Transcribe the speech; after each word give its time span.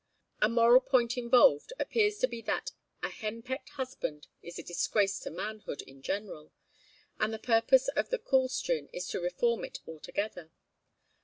A 0.41 0.49
moral 0.49 0.81
point 0.81 1.15
involved 1.15 1.73
appears 1.77 2.17
to 2.17 2.27
be 2.27 2.41
that 2.41 2.71
a 3.03 3.09
henpecked 3.09 3.69
husband 3.77 4.25
is 4.41 4.57
a 4.57 4.63
disgrace 4.63 5.19
to 5.19 5.29
manhood 5.29 5.83
in 5.83 6.01
general; 6.01 6.51
and 7.19 7.31
the 7.31 7.37
purpose 7.37 7.87
of 7.89 8.09
the 8.09 8.17
coolstrin 8.17 8.89
is 8.93 9.07
to 9.09 9.19
reform 9.21 9.63
it 9.63 9.77
altogether. 9.87 10.49